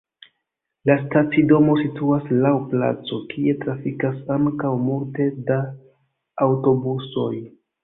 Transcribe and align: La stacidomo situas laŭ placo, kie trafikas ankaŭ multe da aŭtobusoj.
La 0.89 0.93
stacidomo 1.01 1.75
situas 1.81 2.25
laŭ 2.45 2.53
placo, 2.71 3.21
kie 3.35 3.55
trafikas 3.67 4.19
ankaŭ 4.39 4.73
multe 4.89 5.31
da 5.53 5.61
aŭtobusoj. 6.49 7.33